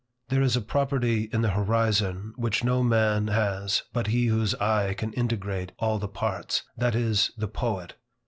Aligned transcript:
There 0.29 0.41
is 0.41 0.55
a 0.55 0.61
property 0.61 1.29
in 1.31 1.41
the 1.41 1.51
horizon 1.51 2.33
which 2.35 2.63
no 2.63 2.81
man 2.81 3.27
has 3.27 3.83
but 3.93 4.07
he 4.07 4.25
whose 4.25 4.55
eye 4.55 4.95
can 4.95 5.13
integrate 5.13 5.73
all 5.77 5.99
the 5.99 6.07
parts, 6.07 6.63
that 6.75 6.95
is, 6.95 7.29
the 7.37 7.47
poet. 7.47 7.93